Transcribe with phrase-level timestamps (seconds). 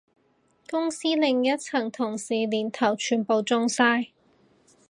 [0.67, 4.07] 公司另一層同事年頭全部中晒